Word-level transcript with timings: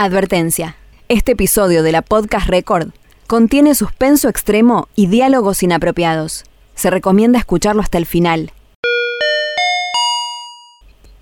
Advertencia. 0.00 0.76
Este 1.08 1.32
episodio 1.32 1.82
de 1.82 1.90
la 1.90 2.02
Podcast 2.02 2.46
Record 2.46 2.90
contiene 3.26 3.74
suspenso 3.74 4.28
extremo 4.28 4.86
y 4.94 5.08
diálogos 5.08 5.64
inapropiados. 5.64 6.44
Se 6.76 6.88
recomienda 6.88 7.40
escucharlo 7.40 7.82
hasta 7.82 7.98
el 7.98 8.06
final. 8.06 8.52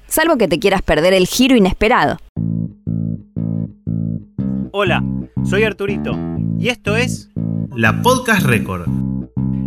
Salvo 0.09 0.37
que 0.37 0.47
te 0.47 0.59
quieras 0.59 0.83
perder 0.83 1.15
el 1.15 1.27
giro 1.27 1.57
inesperado. 1.57 2.19
Hola, 4.73 5.03
soy 5.43 5.63
Arturito 5.63 6.15
y 6.59 6.69
esto 6.69 6.97
es 6.97 7.31
la 7.75 8.03
Podcast 8.03 8.43
Record. 8.43 8.89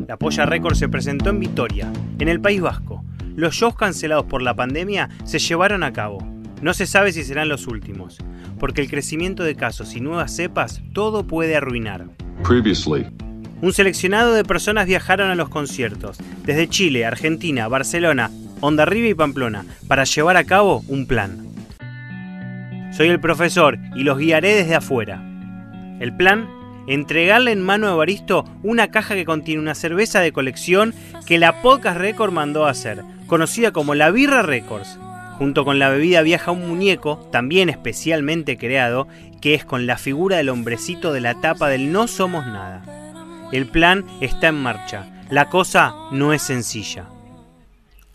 La 0.07 0.17
Polla 0.17 0.45
Record 0.45 0.75
se 0.75 0.87
presentó 0.87 1.31
en 1.31 1.39
Vitoria, 1.39 1.91
en 2.19 2.27
el 2.27 2.39
País 2.39 2.61
Vasco. 2.61 3.03
Los 3.35 3.55
shows 3.55 3.75
cancelados 3.75 4.25
por 4.25 4.43
la 4.43 4.55
pandemia 4.55 5.09
se 5.23 5.39
llevaron 5.39 5.81
a 5.81 5.93
cabo. 5.93 6.38
No 6.61 6.73
se 6.73 6.85
sabe 6.85 7.11
si 7.13 7.23
serán 7.23 7.47
los 7.47 7.67
últimos, 7.67 8.17
porque 8.59 8.81
el 8.81 8.89
crecimiento 8.89 9.43
de 9.43 9.55
casos 9.55 9.95
y 9.95 10.01
nuevas 10.01 10.35
cepas 10.35 10.81
todo 10.93 11.25
puede 11.25 11.55
arruinar. 11.55 12.07
Previously. 12.43 13.07
Un 13.61 13.73
seleccionado 13.73 14.33
de 14.33 14.43
personas 14.43 14.85
viajaron 14.85 15.29
a 15.29 15.35
los 15.35 15.49
conciertos, 15.49 16.17
desde 16.45 16.69
Chile, 16.69 17.05
Argentina, 17.05 17.67
Barcelona, 17.67 18.31
Ondarriba 18.61 19.07
y 19.07 19.13
Pamplona, 19.13 19.65
para 19.87 20.03
llevar 20.03 20.37
a 20.37 20.43
cabo 20.43 20.83
un 20.87 21.07
plan. 21.07 21.47
Soy 22.91 23.07
el 23.07 23.19
profesor 23.19 23.77
y 23.95 24.03
los 24.03 24.17
guiaré 24.17 24.55
desde 24.55 24.75
afuera. 24.75 25.23
El 25.99 26.15
plan, 26.15 26.49
entregarle 26.87 27.51
en 27.51 27.61
mano 27.61 27.87
a 27.87 27.91
Evaristo 27.91 28.45
una 28.63 28.89
caja 28.89 29.15
que 29.15 29.25
contiene 29.25 29.61
una 29.61 29.75
cerveza 29.75 30.19
de 30.19 30.33
colección 30.33 30.93
que 31.25 31.37
la 31.37 31.61
Podcast 31.61 31.97
Record 31.97 32.31
mandó 32.31 32.65
a 32.65 32.71
hacer, 32.71 33.03
conocida 33.27 33.71
como 33.71 33.95
la 33.95 34.11
Birra 34.11 34.41
Records. 34.41 34.97
Junto 35.39 35.63
con 35.63 35.79
la 35.79 35.87
bebida 35.87 36.21
viaja 36.21 36.51
un 36.51 36.67
muñeco, 36.67 37.17
también 37.31 37.69
especialmente 37.69 38.57
creado, 38.57 39.07
que 39.39 39.53
es 39.53 39.63
con 39.63 39.87
la 39.87 39.97
figura 39.97 40.35
del 40.35 40.49
hombrecito 40.49 41.13
de 41.13 41.21
la 41.21 41.39
tapa 41.39 41.69
del 41.69 41.93
No 41.93 42.09
Somos 42.09 42.45
Nada. 42.45 42.83
El 43.53 43.65
plan 43.65 44.05
está 44.19 44.49
en 44.49 44.55
marcha. 44.55 45.23
La 45.29 45.49
cosa 45.49 45.95
no 46.11 46.33
es 46.33 46.41
sencilla. 46.41 47.05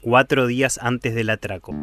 Cuatro 0.02 0.46
días 0.46 0.78
antes 0.82 1.14
del 1.14 1.30
atraco. 1.30 1.74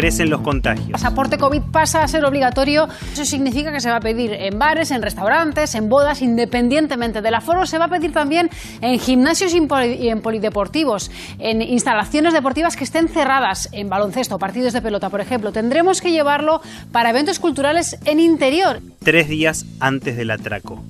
Crecen 0.00 0.30
los 0.30 0.42
contagios. 0.42 0.90
pasaporte 0.92 1.38
COVID 1.38 1.60
pasa 1.72 2.04
a 2.04 2.08
ser 2.08 2.24
obligatorio. 2.24 2.88
Eso 3.12 3.24
significa 3.24 3.72
que 3.72 3.80
se 3.80 3.90
va 3.90 3.96
a 3.96 4.00
pedir 4.00 4.32
en 4.32 4.58
bares, 4.58 4.90
en 4.92 5.02
restaurantes, 5.02 5.74
en 5.74 5.88
bodas, 5.88 6.22
independientemente 6.22 7.20
del 7.20 7.34
aforo. 7.34 7.66
Se 7.66 7.78
va 7.78 7.86
a 7.86 7.88
pedir 7.88 8.12
también 8.12 8.48
en 8.80 8.98
gimnasios 9.00 9.52
y 9.54 9.56
en 9.56 9.66
poli- 9.66 9.94
y 9.96 10.08
en 10.08 10.20
polideportivos, 10.22 11.10
en 11.40 11.62
instalaciones 11.62 12.32
deportivas 12.32 12.76
que 12.76 12.84
estén 12.84 13.08
cerradas, 13.08 13.68
en 13.72 13.88
baloncesto, 13.88 14.38
partidos 14.38 14.72
de 14.72 14.82
pelota, 14.82 15.10
por 15.10 15.20
ejemplo. 15.20 15.50
Tendremos 15.50 16.00
que 16.00 16.12
llevarlo 16.12 16.60
para 16.92 17.10
eventos 17.10 17.38
culturales 17.40 17.98
en 18.04 18.20
interior. 18.20 18.80
Tres 19.02 19.28
días 19.28 19.66
antes 19.80 20.16
del 20.16 20.30
atraco. 20.30 20.84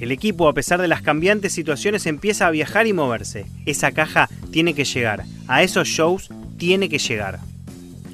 El 0.00 0.10
equipo, 0.12 0.48
a 0.48 0.54
pesar 0.54 0.80
de 0.80 0.88
las 0.88 1.02
cambiantes 1.02 1.52
situaciones, 1.52 2.06
empieza 2.06 2.46
a 2.46 2.50
viajar 2.50 2.86
y 2.86 2.94
moverse. 2.94 3.46
Esa 3.66 3.92
caja 3.92 4.28
tiene 4.50 4.74
que 4.74 4.84
llegar. 4.84 5.24
A 5.46 5.62
esos 5.62 5.86
shows 5.86 6.30
tiene 6.58 6.88
que 6.88 6.98
llegar. 6.98 7.38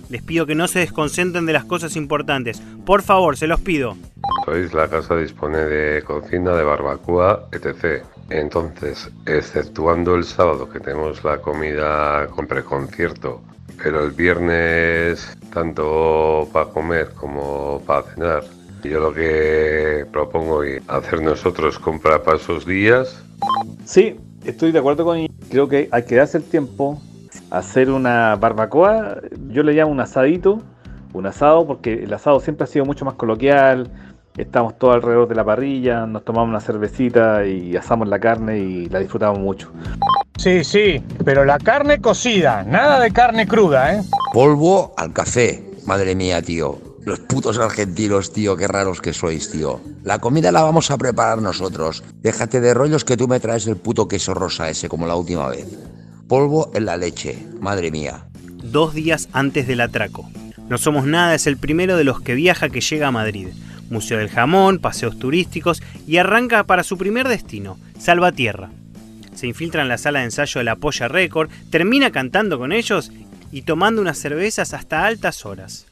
Les 0.09 0.23
pido 0.23 0.47
que 0.47 0.55
no 0.55 0.69
se 0.69 0.81
desconcentren 0.81 1.47
de 1.47 1.53
las 1.53 1.65
cosas 1.65 1.97
importantes. 1.97 2.63
Por 2.85 3.03
favor, 3.03 3.37
se 3.37 3.47
los 3.47 3.61
pido. 3.61 3.97
Sois 4.45 4.73
la 4.73 4.89
casa 4.89 5.17
dispone 5.17 5.59
de 5.59 6.03
cocina, 6.03 6.53
de 6.55 6.65
barbacoa, 6.65 7.49
etc. 7.53 8.05
Entonces, 8.31 9.11
exceptuando 9.27 10.15
el 10.15 10.25
sábado 10.25 10.69
que 10.69 10.81
tenemos 10.81 11.23
la 11.25 11.39
comida 11.39 12.27
con 12.29 12.47
preconcierto, 12.47 13.43
pero 13.83 14.05
el 14.05 14.13
viernes 14.13 15.37
tanto 15.53 16.49
para 16.53 16.71
comer 16.71 17.11
como 17.15 17.83
para 17.87 18.03
cenar, 18.03 18.45
yo 18.83 19.01
lo 19.01 19.13
que 19.13 20.07
propongo 20.13 20.63
es 20.63 20.83
hacer 20.89 21.23
nosotros 21.23 21.79
compra 21.79 22.23
para 22.23 22.37
esos 22.37 22.67
días 22.67 23.23
Sí, 23.85 24.17
estoy 24.45 24.73
de 24.73 24.79
acuerdo 24.79 25.05
con. 25.05 25.27
Creo 25.51 25.69
que 25.69 25.89
hay 25.91 26.05
que 26.05 26.17
darse 26.17 26.39
el 26.39 26.45
tiempo, 26.45 27.01
hacer 27.51 27.91
una 27.91 28.37
barbacoa. 28.37 29.19
Yo 29.49 29.63
le 29.63 29.73
llamo 29.73 29.93
un 29.93 30.01
asadito, 30.01 30.61
un 31.13 31.27
asado, 31.27 31.67
porque 31.67 32.05
el 32.05 32.13
asado 32.13 32.41
siempre 32.41 32.65
ha 32.65 32.67
sido 32.67 32.85
mucho 32.85 33.05
más 33.05 33.15
coloquial. 33.15 33.91
Estamos 34.37 34.79
todos 34.79 34.97
alrededor 34.97 35.29
de 35.29 35.35
la 35.35 35.45
parrilla, 35.45 36.07
nos 36.07 36.25
tomamos 36.25 36.51
una 36.51 36.61
cervecita 36.61 37.47
y 37.47 37.75
asamos 37.75 38.07
la 38.09 38.19
carne 38.19 38.59
y 38.59 38.87
la 38.87 38.99
disfrutamos 38.99 39.39
mucho. 39.39 39.73
Sí, 40.37 40.63
sí, 40.63 41.03
pero 41.25 41.47
la 41.47 41.59
carne 41.59 42.01
cocida, 42.01 42.63
nada 42.63 43.01
de 43.01 43.11
carne 43.11 43.49
cruda, 43.49 43.95
¿eh? 43.95 44.03
Polvo 44.35 44.93
al 44.99 45.13
café. 45.15 45.65
Madre 45.87 46.15
mía, 46.15 46.43
tío. 46.43 46.79
Los 47.07 47.21
putos 47.21 47.59
argentinos, 47.59 48.33
tío, 48.33 48.57
qué 48.57 48.67
raros 48.67 49.01
que 49.01 49.15
sois, 49.15 49.51
tío. 49.51 49.81
La 50.03 50.19
comida 50.19 50.51
la 50.51 50.63
vamos 50.63 50.91
a 50.91 50.99
preparar 50.99 51.41
nosotros. 51.41 52.03
Déjate 52.17 52.61
de 52.61 52.75
rollos 52.75 53.05
que 53.05 53.17
tú 53.17 53.29
me 53.29 53.39
traes 53.39 53.67
el 53.69 53.77
puto 53.77 54.09
queso 54.09 54.35
rosa 54.35 54.69
ese 54.69 54.89
como 54.89 55.07
la 55.07 55.15
última 55.15 55.49
vez. 55.49 55.67
Polvo 56.29 56.73
en 56.75 56.87
la 56.87 56.97
leche. 56.97 57.39
Madre 57.61 57.93
mía. 57.93 58.27
Dos 58.49 58.95
días 58.95 59.29
antes 59.33 59.69
del 59.69 59.81
atraco. 59.81 60.29
No 60.69 60.77
Somos 60.77 61.07
Nada 61.07 61.35
es 61.37 61.47
el 61.47 61.57
primero 61.57 61.97
de 61.97 62.03
los 62.03 62.21
que 62.21 62.35
viaja 62.35 62.69
que 62.69 62.81
llega 62.81 63.09
a 63.09 63.13
Madrid. 63.13 63.49
Museo 63.91 64.19
del 64.19 64.29
Jamón, 64.29 64.81
paseos 64.81 65.19
turísticos 65.19 65.81
y 66.05 66.17
arranca 66.17 66.65
para 66.65 66.83
su 66.83 66.99
primer 66.99 67.29
destino, 67.29 67.79
Salvatierra. 67.99 68.71
Se 69.35 69.47
infiltra 69.47 69.83
en 69.83 69.89
la 69.89 69.99
sala 69.99 70.19
de 70.19 70.25
ensayo 70.25 70.59
de 70.59 70.65
la 70.65 70.75
Polla 70.75 71.07
Record, 71.07 71.51
termina 71.71 72.11
cantando 72.11 72.59
con 72.59 72.73
ellos 72.73 73.13
y 73.53 73.63
tomando 73.63 74.03
unas 74.03 74.19
cervezas 74.19 74.75
hasta 74.75 75.07
altas 75.07 75.47
horas. 75.47 75.87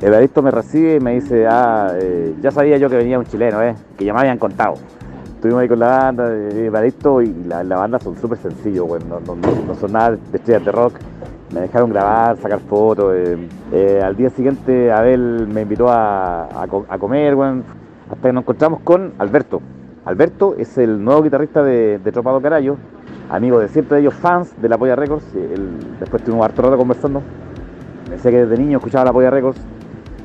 Evaristo 0.00 0.42
me 0.42 0.50
recibe 0.50 0.96
y 0.96 1.00
me 1.00 1.14
dice, 1.14 1.46
ah, 1.46 1.92
eh, 2.00 2.34
ya 2.42 2.50
sabía 2.50 2.78
yo 2.78 2.90
que 2.90 2.96
venía 2.96 3.18
un 3.18 3.26
chileno, 3.26 3.62
eh, 3.62 3.76
que 3.96 4.06
ya 4.06 4.12
me 4.12 4.20
habían 4.20 4.38
contado. 4.38 4.74
Estuvimos 5.40 5.62
ahí 5.62 5.68
con 5.68 5.78
la 5.78 5.86
banda 5.86 6.28
de 6.28 6.66
y 7.24 7.44
la, 7.48 7.62
banda 7.78 7.98
son 7.98 8.14
súper 8.14 8.36
sencillos, 8.36 8.86
güey, 8.86 9.00
no, 9.08 9.74
son 9.74 9.90
nada 9.90 10.10
de 10.10 10.36
estrellas 10.36 10.62
de 10.66 10.70
rock. 10.70 10.96
Me 11.54 11.60
dejaron 11.62 11.88
grabar, 11.88 12.36
sacar 12.36 12.58
fotos. 12.60 13.14
eh, 13.16 13.48
eh, 13.72 14.02
al 14.04 14.16
día 14.16 14.28
siguiente 14.28 14.92
Abel 14.92 15.46
me 15.50 15.62
invitó 15.62 15.88
a, 15.88 16.42
a 16.62 16.66
co- 16.68 16.84
a 16.86 16.98
comer, 16.98 17.36
güey, 17.36 17.52
hasta 18.10 18.28
que 18.28 18.32
nos 18.34 18.42
encontramos 18.42 18.80
con 18.80 19.14
Alberto. 19.18 19.62
Alberto 20.04 20.56
es 20.58 20.76
el 20.76 21.02
nuevo 21.02 21.22
guitarrista 21.22 21.62
de, 21.62 21.98
de 22.04 22.12
Tropado 22.12 22.42
Carayo, 22.42 22.76
amigo 23.30 23.60
de 23.60 23.68
siempre 23.68 23.94
de 23.96 24.02
ellos, 24.02 24.12
fans 24.12 24.52
de 24.60 24.68
la 24.68 24.76
Polla 24.76 24.94
Records. 24.94 25.24
él- 25.34 25.96
después 26.00 26.22
tuvimos 26.22 26.44
harto 26.44 26.60
rato 26.60 26.76
conversando. 26.76 27.22
Me 28.10 28.16
decía 28.16 28.30
que 28.30 28.44
desde 28.44 28.62
niño 28.62 28.76
escuchaba 28.76 29.06
la 29.06 29.12
Polla 29.14 29.30
Records 29.30 29.58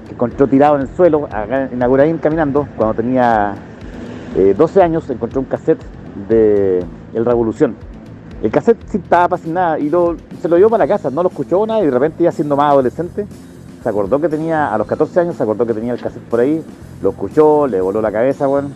que 0.08 0.14
encontró 0.14 0.46
tirado 0.46 0.76
en 0.76 0.82
el 0.82 0.88
suelo, 0.90 1.24
acá 1.32 1.70
en 1.72 1.82
Aguraín 1.82 2.18
caminando, 2.18 2.68
cuando 2.76 2.96
tenía 2.96 3.56
eh, 4.36 4.54
12 4.58 4.82
años, 4.82 5.10
encontró 5.10 5.42
un 5.42 5.48
cassette 5.48 5.82
de 6.30 6.84
El 7.14 7.26
Revolución. 7.26 7.76
El 8.44 8.52
cassette 8.52 8.86
sin 8.90 9.02
tapa, 9.02 9.38
sin 9.38 9.54
nada, 9.54 9.80
y 9.80 9.90
lo- 9.90 10.16
se 10.42 10.48
lo 10.50 10.58
dio 10.58 10.70
para 10.70 10.86
la 10.86 10.88
casa, 10.88 11.10
no 11.10 11.24
lo 11.24 11.30
escuchó 11.30 11.66
nada, 11.66 11.82
y 11.82 11.86
de 11.86 11.92
repente 11.92 12.24
ya 12.24 12.32
siendo 12.32 12.56
más 12.56 12.72
adolescente, 12.72 13.26
se 13.82 13.90
acordó 13.90 14.20
que 14.20 14.30
tenía, 14.30 14.74
a 14.74 14.78
los 14.78 14.88
14 14.88 15.20
años, 15.22 15.36
se 15.36 15.44
acordó 15.44 15.66
que 15.66 15.74
tenía 15.74 15.94
el 15.94 16.00
cassette 16.00 16.24
por 16.24 16.40
ahí, 16.42 16.62
lo 17.02 17.12
escuchó, 17.12 17.66
le 17.68 17.80
voló 17.82 18.02
la 18.02 18.12
cabeza, 18.12 18.46
bueno, 18.48 18.70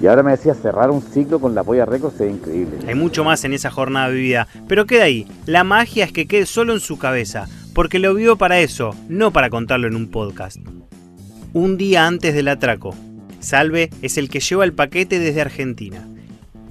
y 0.00 0.06
ahora 0.06 0.22
me 0.22 0.30
decía, 0.32 0.54
cerrar 0.54 0.90
un 0.90 1.02
ciclo 1.02 1.38
con 1.40 1.54
la 1.54 1.62
Polla 1.64 1.84
Records 1.86 2.20
es 2.20 2.30
increíble. 2.30 2.78
Hay 2.86 2.94
mucho 2.94 3.24
más 3.24 3.44
en 3.44 3.52
esa 3.54 3.70
jornada 3.70 4.08
vivida, 4.08 4.46
pero 4.68 4.86
queda 4.86 5.04
ahí. 5.04 5.26
La 5.46 5.64
magia 5.64 6.04
es 6.04 6.12
que 6.12 6.26
quede 6.26 6.46
solo 6.46 6.72
en 6.74 6.80
su 6.80 6.98
cabeza, 6.98 7.46
porque 7.74 7.98
lo 7.98 8.14
vivió 8.14 8.36
para 8.36 8.58
eso, 8.60 8.94
no 9.08 9.30
para 9.32 9.50
contarlo 9.50 9.88
en 9.88 9.96
un 9.96 10.10
podcast. 10.10 10.58
Un 11.54 11.76
día 11.78 12.06
antes 12.06 12.34
del 12.34 12.48
atraco, 12.48 12.94
Salve 13.46 13.90
es 14.02 14.18
el 14.18 14.28
que 14.28 14.40
lleva 14.40 14.64
el 14.64 14.72
paquete 14.72 15.20
desde 15.20 15.40
Argentina. 15.40 16.08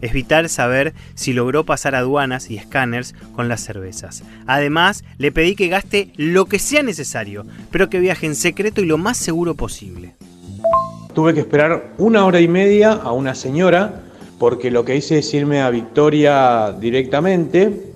Es 0.01 0.11
vital 0.11 0.49
saber 0.49 0.93
si 1.13 1.31
logró 1.31 1.63
pasar 1.63 1.95
aduanas 1.95 2.51
y 2.51 2.57
escáneres 2.57 3.15
con 3.33 3.47
las 3.47 3.61
cervezas. 3.61 4.23
Además, 4.45 5.05
le 5.17 5.31
pedí 5.31 5.55
que 5.55 5.69
gaste 5.69 6.11
lo 6.17 6.47
que 6.47 6.59
sea 6.59 6.83
necesario, 6.83 7.45
pero 7.71 7.89
que 7.89 7.99
viaje 7.99 8.25
en 8.25 8.35
secreto 8.35 8.81
y 8.81 8.87
lo 8.87 8.97
más 8.97 9.15
seguro 9.15 9.55
posible. 9.55 10.15
Tuve 11.13 11.33
que 11.33 11.39
esperar 11.39 11.93
una 11.97 12.25
hora 12.25 12.41
y 12.41 12.49
media 12.49 12.91
a 12.91 13.13
una 13.13 13.35
señora 13.35 14.03
porque 14.37 14.69
lo 14.69 14.83
que 14.83 14.97
hice 14.97 15.19
es 15.19 15.33
irme 15.33 15.61
a 15.61 15.69
Victoria 15.69 16.75
directamente 16.77 17.93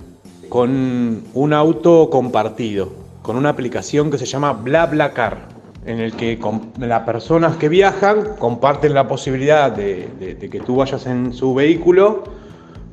con 0.48 1.24
un 1.34 1.54
auto 1.54 2.10
compartido. 2.10 2.98
con 3.22 3.36
una 3.36 3.50
aplicación 3.50 4.10
que 4.10 4.18
se 4.18 4.26
llama 4.26 4.54
BlaBlaCar, 4.54 5.59
en 5.86 6.00
el 6.00 6.14
que 6.14 6.40
las 6.80 7.04
personas 7.04 7.56
que 7.58 7.70
viajan 7.70 8.36
comparten 8.38 8.94
la 8.94 9.08
posibilidad 9.08 9.72
de, 9.72 10.38
que 10.52 10.60
tú 10.60 10.78
vayas 10.78 11.06
en 11.06 11.34
su 11.34 11.54
vehículo 11.54 12.24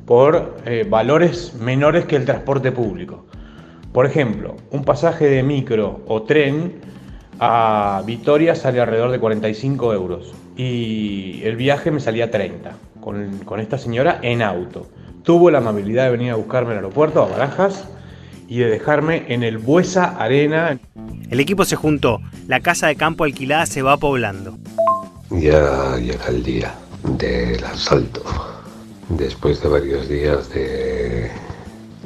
por 0.05 0.57
eh, 0.65 0.85
valores 0.89 1.53
menores 1.55 2.05
que 2.05 2.15
el 2.15 2.25
transporte 2.25 2.71
público. 2.71 3.25
Por 3.91 4.05
ejemplo, 4.05 4.55
un 4.71 4.83
pasaje 4.83 5.25
de 5.29 5.43
micro 5.43 6.01
o 6.07 6.23
tren 6.23 6.75
a 7.39 8.01
Vitoria 8.05 8.55
sale 8.55 8.79
alrededor 8.79 9.11
de 9.11 9.19
45 9.19 9.93
euros 9.93 10.33
y 10.55 11.41
el 11.43 11.55
viaje 11.55 11.91
me 11.91 11.99
salía 11.99 12.31
30 12.31 12.71
con, 13.01 13.39
con 13.39 13.59
esta 13.59 13.77
señora 13.77 14.19
en 14.21 14.41
auto. 14.41 14.87
Tuvo 15.23 15.51
la 15.51 15.57
amabilidad 15.57 16.05
de 16.05 16.11
venir 16.11 16.31
a 16.31 16.35
buscarme 16.35 16.71
al 16.71 16.77
aeropuerto, 16.77 17.21
a 17.21 17.27
Barajas, 17.27 17.87
y 18.47 18.59
de 18.59 18.69
dejarme 18.69 19.25
en 19.27 19.43
el 19.43 19.57
Buesa 19.57 20.15
Arena. 20.17 20.79
El 21.29 21.39
equipo 21.39 21.65
se 21.65 21.75
juntó, 21.75 22.21
la 22.47 22.61
casa 22.61 22.87
de 22.87 22.95
campo 22.95 23.23
alquilada 23.23 23.65
se 23.65 23.81
va 23.81 23.97
poblando. 23.97 24.57
Ya 25.29 25.97
llega 25.97 26.27
el 26.27 26.43
día 26.43 26.75
del 27.17 27.63
asalto. 27.63 28.23
Después 29.09 29.61
de 29.61 29.69
varios 29.69 30.07
días 30.09 30.49
de, 30.49 31.31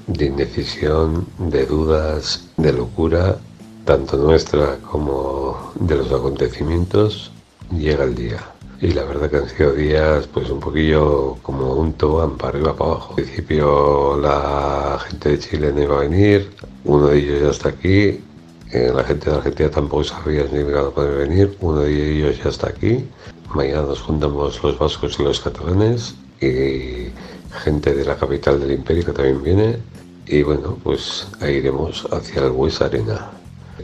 de 0.07 0.25
indecisión, 0.25 1.27
de 1.37 1.65
dudas, 1.65 2.49
de 2.57 2.73
locura, 2.73 3.37
tanto 3.85 4.17
nuestra 4.17 4.77
como 4.77 5.71
de 5.79 5.95
los 5.95 6.11
acontecimientos, 6.11 7.31
llega 7.71 8.03
el 8.03 8.15
día 8.15 8.39
y 8.81 8.93
la 8.93 9.03
verdad 9.03 9.29
que 9.29 9.37
han 9.37 9.47
sido 9.47 9.73
días 9.73 10.27
pues 10.27 10.49
un 10.49 10.59
poquillo 10.59 11.37
como 11.43 11.73
un 11.75 11.93
tobán 11.93 12.35
para 12.37 12.49
arriba 12.49 12.75
para 12.75 12.91
abajo. 12.91 13.09
Al 13.15 13.23
principio 13.23 14.17
la 14.17 14.99
gente 15.07 15.29
de 15.29 15.39
Chile 15.39 15.71
no 15.71 15.83
iba 15.83 15.97
a 15.97 15.99
venir, 16.01 16.49
uno 16.83 17.07
de 17.07 17.19
ellos 17.19 17.41
ya 17.41 17.49
está 17.51 17.69
aquí, 17.69 18.19
eh, 18.71 18.91
la 18.93 19.03
gente 19.03 19.29
de 19.29 19.35
Argentina 19.35 19.69
tampoco 19.69 20.03
sabía 20.03 20.45
ni 20.51 20.59
iba 20.61 20.81
a 20.81 20.89
poder 20.89 21.27
venir, 21.29 21.55
uno 21.61 21.81
de 21.81 22.17
ellos 22.17 22.43
ya 22.43 22.49
está 22.49 22.69
aquí, 22.69 23.05
mañana 23.53 23.83
nos 23.83 24.01
juntamos 24.01 24.61
los 24.63 24.79
vascos 24.79 25.19
y 25.19 25.23
los 25.23 25.39
catalanes 25.39 26.15
y 26.41 27.11
gente 27.63 27.93
de 27.93 28.03
la 28.03 28.15
capital 28.15 28.59
del 28.59 28.71
imperio 28.71 29.05
que 29.05 29.11
también 29.11 29.43
viene 29.43 29.77
y 30.25 30.41
bueno 30.41 30.77
pues 30.83 31.27
ahí 31.39 31.57
iremos 31.57 32.07
hacia 32.11 32.45
el 32.45 32.51
West 32.51 32.81
Arena. 32.81 33.29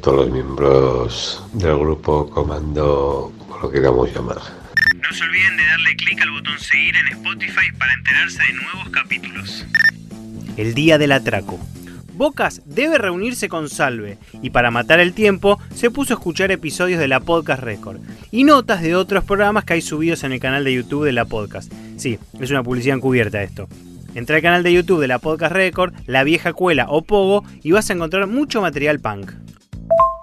Todos 0.01 0.25
los 0.25 0.31
miembros 0.31 1.43
del 1.53 1.77
grupo 1.77 2.29
comando, 2.29 3.31
como 3.39 3.59
lo 3.59 3.69
queramos 3.69 4.13
llamar. 4.13 4.66
No 5.07 5.15
se 5.15 5.23
olviden 5.23 5.55
de 5.55 5.65
darle 5.65 5.95
clic 5.95 6.21
al 6.21 6.31
botón 6.31 6.59
seguir 6.59 6.95
en 6.97 7.07
Spotify 7.07 7.71
para 7.79 7.93
enterarse 7.93 8.39
de 8.43 8.53
nuevos 8.61 8.89
capítulos. 8.89 9.65
El 10.57 10.73
día 10.73 10.97
del 10.97 11.13
atraco. 11.13 11.57
Bocas 12.13 12.61
debe 12.65 12.97
reunirse 12.97 13.47
con 13.47 13.69
Salve 13.69 14.17
y 14.41 14.49
para 14.49 14.69
matar 14.69 14.99
el 14.99 15.13
tiempo 15.13 15.61
se 15.73 15.91
puso 15.91 16.13
a 16.13 16.17
escuchar 16.17 16.51
episodios 16.51 16.99
de 16.99 17.07
la 17.07 17.21
Podcast 17.21 17.63
Record 17.63 18.01
y 18.31 18.43
notas 18.43 18.81
de 18.81 18.95
otros 18.95 19.23
programas 19.23 19.63
que 19.63 19.75
hay 19.75 19.81
subidos 19.81 20.25
en 20.25 20.33
el 20.33 20.41
canal 20.41 20.65
de 20.65 20.73
YouTube 20.73 21.05
de 21.05 21.13
la 21.13 21.23
Podcast. 21.23 21.71
Sí, 21.95 22.19
es 22.41 22.51
una 22.51 22.63
publicidad 22.63 22.97
encubierta 22.97 23.41
esto. 23.41 23.69
Entra 24.13 24.35
al 24.35 24.41
canal 24.41 24.63
de 24.63 24.73
YouTube 24.73 24.99
de 24.99 25.07
la 25.07 25.19
Podcast 25.19 25.53
Record, 25.53 25.93
La 26.05 26.25
Vieja 26.25 26.51
Cuela 26.51 26.87
o 26.89 27.03
Pogo 27.03 27.45
y 27.63 27.71
vas 27.71 27.89
a 27.89 27.93
encontrar 27.93 28.27
mucho 28.27 28.61
material 28.61 28.99
punk. 28.99 29.31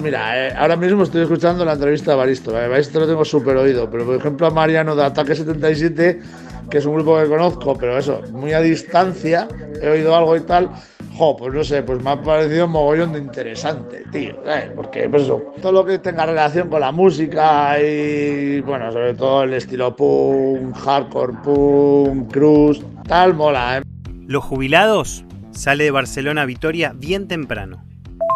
Mira, 0.05 0.49
eh, 0.49 0.53
ahora 0.55 0.77
mismo 0.77 1.03
estoy 1.03 1.23
escuchando 1.23 1.65
la 1.65 1.73
entrevista 1.73 2.11
de 2.11 2.19
Baristo. 2.19 2.61
Eh, 2.61 2.69
Baristo 2.69 3.01
lo 3.01 3.07
tengo 3.07 3.25
súper 3.25 3.57
oído, 3.57 3.89
pero 3.89 4.05
por 4.05 4.17
ejemplo 4.17 4.47
a 4.47 4.51
Mariano 4.51 4.95
de 4.95 5.03
Ataque 5.03 5.35
77, 5.35 6.21
que 6.69 6.77
es 6.77 6.85
un 6.85 6.97
grupo 6.97 7.19
que 7.19 7.27
conozco, 7.27 7.75
pero 7.75 7.97
eso, 7.97 8.21
muy 8.31 8.53
a 8.53 8.61
distancia, 8.61 9.49
he 9.81 9.89
oído 9.89 10.15
algo 10.15 10.37
y 10.37 10.41
tal. 10.41 10.69
Jo, 11.17 11.35
pues 11.39 11.55
no 11.55 11.65
sé, 11.65 11.83
pues 11.85 12.03
me 12.03 12.11
ha 12.11 12.21
parecido 12.21 12.67
un 12.67 12.73
mogollón 12.73 13.15
de 13.15 13.21
interesante, 13.21 14.03
tío. 14.13 14.35
Eh, 14.47 14.71
porque, 14.77 15.09
pues 15.09 15.23
eso, 15.23 15.43
todo 15.63 15.73
lo 15.73 15.87
que 15.87 15.99
tenga 15.99 16.27
relación 16.27 16.69
con 16.69 16.83
la 16.83 16.93
música 16.93 17.81
y, 17.81 18.61
bueno, 18.61 18.93
sobre 18.93 19.15
todo 19.15 19.45
el 19.45 19.55
estilo 19.55 19.97
punk, 19.97 20.77
hardcore 20.77 21.33
punk, 21.43 22.31
cruz, 22.31 22.85
tal, 23.09 23.33
mola, 23.33 23.79
¿eh? 23.79 23.83
Los 24.27 24.45
jubilados 24.45 25.25
sale 25.53 25.85
de 25.85 25.91
Barcelona 25.91 26.43
a 26.43 26.45
Vitoria 26.45 26.93
bien 26.95 27.27
temprano. 27.27 27.83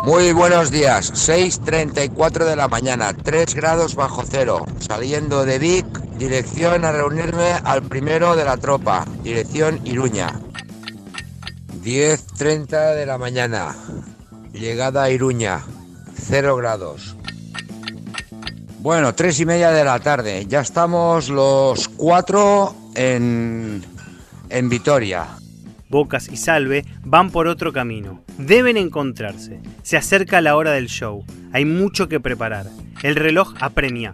Muy 0.05 0.33
buenos 0.33 0.71
días, 0.71 1.13
6.34 1.29 2.45
de 2.45 2.57
la 2.57 2.69
mañana, 2.69 3.13
3 3.13 3.55
grados 3.55 3.95
bajo 3.97 4.23
cero, 4.27 4.65
saliendo 4.79 5.45
de 5.45 5.59
Vic, 5.59 5.87
dirección 6.17 6.85
a 6.85 6.93
reunirme 6.93 7.53
al 7.65 7.83
primero 7.83 8.37
de 8.37 8.45
la 8.45 8.57
tropa, 8.57 9.05
dirección 9.23 9.81
Iruña. 9.85 10.41
10.30 11.83 12.95
de 12.95 13.07
la 13.07 13.19
mañana, 13.19 13.75
llegada 14.53 15.03
a 15.03 15.11
Iruña, 15.11 15.63
0 16.15 16.57
grados. 16.57 17.17
Bueno, 18.79 19.15
3 19.15 19.41
y 19.41 19.47
media 19.47 19.73
de 19.73 19.85
la 19.85 19.99
tarde, 19.99 20.47
ya 20.47 20.61
estamos 20.61 21.29
los 21.29 21.89
cuatro 21.89 22.75
en, 22.95 23.85
en 24.49 24.69
Vitoria. 24.69 25.38
Bocas 25.89 26.29
y 26.29 26.37
Salve 26.37 26.85
van 27.05 27.31
por 27.31 27.47
otro 27.47 27.73
camino. 27.73 28.21
Deben 28.37 28.77
encontrarse. 28.77 29.61
Se 29.83 29.97
acerca 29.97 30.41
la 30.41 30.57
hora 30.57 30.73
del 30.73 30.89
show. 30.89 31.25
Hay 31.53 31.65
mucho 31.65 32.09
que 32.09 32.21
preparar. 32.21 32.67
El 33.03 33.17
reloj 33.17 33.55
apremia. 33.61 34.13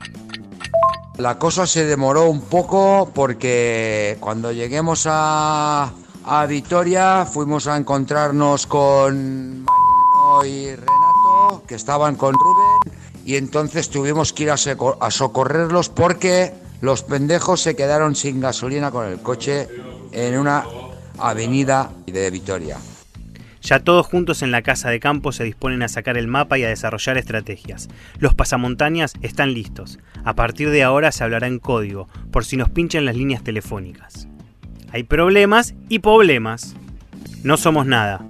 La 1.17 1.39
cosa 1.39 1.67
se 1.67 1.85
demoró 1.85 2.29
un 2.29 2.41
poco 2.41 3.11
porque 3.15 4.17
cuando 4.21 4.51
lleguemos 4.51 5.07
a, 5.09 5.93
a 6.25 6.47
Vitoria 6.47 7.25
fuimos 7.25 7.69
a 7.69 7.77
encontrarnos 7.77 8.67
con 8.67 9.65
Mariano 9.65 10.45
y 10.45 10.75
Renato, 10.75 11.63
que 11.69 11.77
estaban 11.77 12.17
con 12.17 12.35
Rubén, 12.35 12.99
y 13.25 13.37
entonces 13.37 13.91
tuvimos 13.91 14.33
que 14.33 14.43
ir 14.43 14.51
a, 14.51 14.55
a 14.55 15.11
socorrerlos 15.13 15.89
porque 15.89 16.53
los 16.81 17.05
pendejos 17.05 17.61
se 17.61 17.77
quedaron 17.77 18.17
sin 18.17 18.41
gasolina 18.41 18.91
con 18.91 19.07
el 19.07 19.21
coche 19.23 19.69
en 20.11 20.37
una 20.37 20.65
avenida 21.19 21.91
de 22.07 22.31
Vitoria. 22.31 22.77
Ya 23.63 23.81
todos 23.81 24.07
juntos 24.07 24.43
en 24.43 24.51
la 24.51 24.61
casa 24.61 24.91
de 24.91 25.01
campo 25.01 25.33
se 25.33 25.43
disponen 25.43 25.83
a 25.83 25.89
sacar 25.89 26.19
el 26.19 26.29
mapa 26.29 26.59
y 26.59 26.65
a 26.65 26.69
desarrollar 26.69 27.17
estrategias. 27.17 27.89
Los 28.19 28.35
pasamontañas 28.35 29.15
están 29.23 29.55
listos. 29.55 29.99
A 30.23 30.35
partir 30.35 30.69
de 30.69 30.83
ahora 30.83 31.13
se 31.13 31.25
hablará 31.25 31.47
en 31.47 31.59
código, 31.59 32.09
por 32.31 32.45
si 32.45 32.59
nos 32.59 32.69
pinchan 32.69 33.07
las 33.07 33.17
líneas 33.17 33.43
telefónicas. 33.43 34.29
Hay 34.93 35.05
problemas 35.05 35.75
y 35.89 36.01
problemas. 36.01 36.77
No 37.43 37.57
somos 37.57 37.87
nada. 37.87 38.21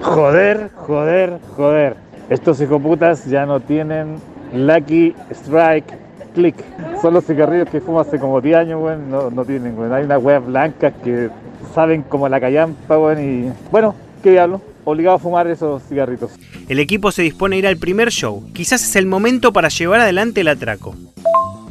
Joder, 0.00 0.70
joder, 0.74 1.38
joder. 1.54 1.96
Estos 2.30 2.60
hijoputas 2.62 3.26
ya 3.26 3.44
no 3.44 3.60
tienen 3.60 4.16
Lucky 4.54 5.14
Strike 5.30 6.03
Click. 6.34 6.56
Son 7.00 7.14
los 7.14 7.24
cigarrillos 7.24 7.68
que 7.68 7.80
fumo 7.80 8.00
hace 8.00 8.18
como 8.18 8.40
10 8.40 8.56
años, 8.56 8.80
güey. 8.80 8.96
No, 8.98 9.30
no 9.30 9.44
tienen, 9.44 9.76
güey. 9.76 9.92
Hay 9.92 10.04
una 10.04 10.18
web 10.18 10.44
blanca 10.44 10.90
que 10.90 11.30
saben 11.74 12.02
como 12.02 12.28
la 12.28 12.40
callampa, 12.40 12.96
güey. 12.96 13.24
Y 13.24 13.52
bueno, 13.70 13.94
¿qué 14.22 14.32
diablo? 14.32 14.60
Obligado 14.84 15.16
a 15.16 15.18
fumar 15.18 15.46
esos 15.46 15.82
cigarritos. 15.84 16.32
El 16.68 16.78
equipo 16.78 17.12
se 17.12 17.22
dispone 17.22 17.56
a 17.56 17.58
ir 17.60 17.66
al 17.66 17.76
primer 17.76 18.10
show. 18.10 18.44
Quizás 18.52 18.82
es 18.82 18.96
el 18.96 19.06
momento 19.06 19.52
para 19.52 19.68
llevar 19.68 20.00
adelante 20.00 20.42
el 20.42 20.48
atraco. 20.48 20.94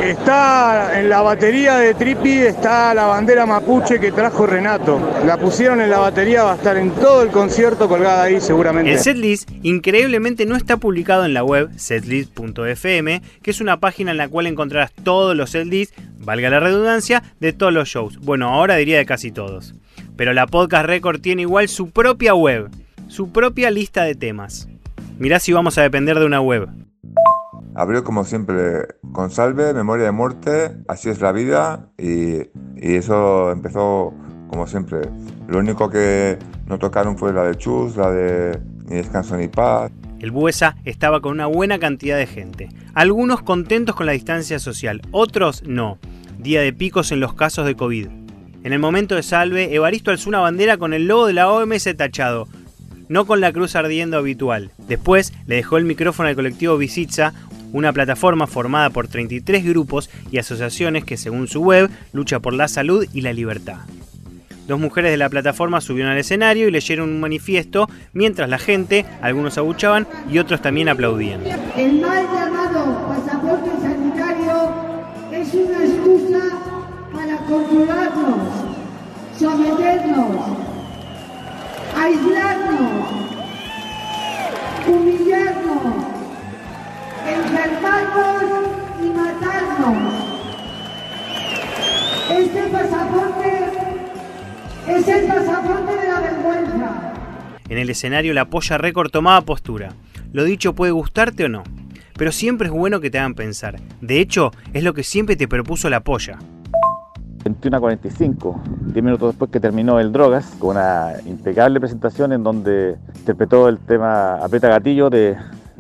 Está 0.03 1.00
en 1.00 1.07
la 1.07 1.22
batería 1.22 1.77
de 1.77 1.93
Tripi, 1.93 2.33
está 2.39 2.93
la 2.93 3.05
bandera 3.05 3.45
mapuche 3.45 4.01
que 4.01 4.12
trajo 4.12 4.45
Renato. 4.45 5.00
La 5.25 5.38
pusieron 5.38 5.79
en 5.79 5.89
la 5.89 6.00
batería, 6.00 6.43
va 6.43 6.51
a 6.51 6.55
estar 6.55 6.75
en 6.75 6.91
todo 6.91 7.24
el 7.24 7.29
concierto 7.29 7.88
colgada 7.88 8.24
ahí 8.24 8.41
seguramente. 8.41 8.91
El 8.91 9.00
setlist 9.00 9.50
increíblemente 9.62 10.45
no 10.45 10.57
está 10.57 10.75
publicado 10.75 11.24
en 11.24 11.33
la 11.33 11.45
web 11.45 11.69
setlist.fm, 11.77 13.22
que 13.41 13.51
es 13.51 13.62
una 13.62 13.79
página 13.79 14.12
en 14.12 14.17
la 14.17 14.27
cual 14.27 14.48
encontrarás 14.48 14.91
todos 14.91 15.38
los 15.38 15.51
setlists, 15.51 15.95
valga 16.17 16.50
la 16.50 16.60
redundancia, 16.60 17.24
de 17.39 17.53
todos 17.53 17.72
los 17.72 17.88
shows. 17.88 18.19
Bueno, 18.19 18.50
ahora 18.50 18.75
diría 18.75 18.98
de 18.98 19.05
casi 19.05 19.31
todos. 19.31 19.74
Pero 20.17 20.33
la 20.33 20.48
Podcast 20.48 20.86
Record 20.86 21.22
tiene 21.22 21.43
igual 21.43 21.69
su 21.69 21.91
propia 21.91 22.36
web, 22.36 22.69
su 23.07 23.31
propia 23.31 23.72
lista 23.72 24.03
de 24.03 24.15
temas. 24.15 24.67
Mirá 25.17 25.39
si 25.39 25.53
vamos 25.53 25.77
a 25.77 25.81
depender 25.81 26.19
de 26.19 26.25
una 26.25 26.41
web. 26.41 26.67
Abrió 27.75 28.03
como 28.03 28.24
siempre 28.24 28.88
con 29.12 29.32
Salve, 29.32 29.74
Memoria 29.74 30.06
de 30.06 30.12
Muerte, 30.12 30.77
Así 30.88 31.10
es 31.10 31.22
la 31.22 31.32
vida 31.32 31.89
y, 31.98 32.36
y, 32.75 32.96
eso 32.96 33.51
empezó 33.51 34.13
como 34.48 34.68
siempre. 34.68 35.01
Lo 35.48 35.60
único 35.60 35.89
que 35.89 36.38
no 36.68 36.77
tocaron 36.77 37.18
fue 37.18 37.34
la 37.34 37.44
de 37.44 37.56
Chus, 37.56 37.96
la 37.98 38.12
de 38.12 38.60
Ni 38.86 38.98
Descanso 38.98 39.36
ni 39.38 39.48
Paz. 39.48 39.92
El 40.20 40.32
Buesa 40.32 40.77
estaba 40.86 41.20
con 41.20 41.34
una 41.34 41.48
buena 41.48 41.80
cantidad 41.80 42.18
de 42.18 42.27
gente. 42.27 42.70
Algunos 42.94 43.42
contentos 43.42 43.96
con 43.96 44.06
la 44.06 44.13
distancia 44.13 44.60
social, 44.60 45.01
otros 45.12 45.63
no. 45.65 45.98
Día 46.38 46.62
de 46.62 46.72
picos 46.72 47.12
en 47.12 47.20
los 47.20 47.34
casos 47.34 47.65
de 47.65 47.75
COVID. 47.75 48.08
En 48.63 48.72
el 48.72 48.80
momento 48.80 49.15
de 49.15 49.24
salve, 49.24 49.75
Evaristo 49.75 50.12
alzó 50.12 50.30
una 50.30 50.39
bandera 50.39 50.77
con 50.77 50.94
el 50.94 51.08
logo 51.08 51.27
de 51.27 51.34
la 51.34 51.51
OMS 51.51 51.89
tachado, 51.98 52.48
no 53.10 53.25
con 53.25 53.42
la 53.42 53.51
cruz 53.51 53.75
ardiendo 53.75 54.18
habitual. 54.18 54.72
Después 54.88 55.34
le 55.46 55.56
dejó 55.56 55.77
el 55.77 55.84
micrófono 55.84 56.30
al 56.30 56.36
colectivo 56.36 56.77
Visitza, 56.77 57.34
una 57.74 57.92
plataforma 57.92 58.48
formada 58.48 58.89
por 58.89 59.10
33 59.10 59.65
grupos 59.65 60.10
y 60.32 60.38
asociaciones 60.38 61.03
que 61.03 61.18
según 61.18 61.48
su 61.50 61.62
web 61.62 61.89
lucha 62.13 62.39
por 62.39 62.53
la 62.53 62.70
salud 62.70 63.06
y 63.13 63.22
la 63.22 63.34
libertad. 63.34 63.80
Dos 64.68 64.80
mujeres 64.80 65.12
de 65.12 65.18
la 65.18 65.30
plataforma 65.30 65.82
subieron 65.82 66.13
al 66.13 66.18
escenario 66.18 66.70
y 66.70 66.72
leyeron 66.72 67.10
un 67.10 67.20
manifiesto 67.20 67.89
mientras 68.13 68.48
la 68.48 68.58
gente, 68.58 69.06
algunos 69.22 69.58
abuchaban 69.58 70.08
y 70.32 70.38
otros 70.38 70.62
también 70.62 70.88
aplaudían. 70.88 71.42
El 71.75 72.00
mal 72.00 72.24
llamado 72.34 73.08
pasaporte 73.10 73.70
sanitario 73.82 74.74
es 75.34 75.53
una 75.53 75.84
excusa 75.84 76.39
para 77.12 77.38
controlarnos, 77.39 78.38
someternos, 79.38 80.38
aislarnos, 81.98 83.10
humillarnos, 84.88 85.62
enfermarnos 87.33 88.63
y 89.01 89.09
matarnos. 89.09 90.13
Este 92.31 92.63
pasaporte 92.69 93.63
es 94.87 95.07
el 95.07 95.27
pasaporte 95.27 95.95
de 95.95 96.07
la 96.07 96.19
vergüenza. 96.19 97.13
En 97.69 97.77
el 97.77 97.89
escenario 97.89 98.33
la 98.33 98.49
polla 98.49 98.77
récord 98.77 99.09
tomaba 99.09 99.41
postura. 99.41 99.93
Lo 100.31 100.43
dicho 100.43 100.73
puede 100.73 100.91
gustarte 100.91 101.45
o 101.45 101.49
no, 101.49 101.63
pero 102.17 102.31
siempre 102.31 102.67
es 102.67 102.73
bueno 102.73 102.99
que 102.99 103.09
te 103.09 103.19
hagan 103.19 103.35
pensar. 103.35 103.79
De 104.01 104.19
hecho, 104.19 104.51
es 104.73 104.83
lo 104.83 104.93
que 104.93 105.03
siempre 105.03 105.35
te 105.35 105.47
propuso 105.47 105.89
la 105.89 106.01
polla. 106.01 106.39
21 107.43 107.75
a 107.75 107.79
45, 107.79 108.63
10 108.93 109.03
minutos 109.03 109.33
después 109.33 109.51
que 109.51 109.59
terminó 109.59 109.99
el 109.99 110.13
Drogas, 110.13 110.55
con 110.59 110.77
una 110.77 111.11
impecable 111.25 111.79
presentación 111.79 112.31
en 112.31 112.41
donde 112.41 112.95
interpretó 113.15 113.67
el 113.67 113.79
tema 113.79 114.35
Aprieta 114.35 114.69
Gatillo 114.69 115.09
de, 115.09 115.35